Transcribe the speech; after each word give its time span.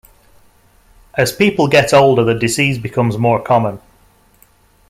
As 1.15 1.31
people 1.31 1.67
get 1.67 1.93
older 1.93 2.23
the 2.23 2.33
disease 2.33 2.79
becomes 2.79 3.19
more 3.19 3.39
common. 3.39 3.79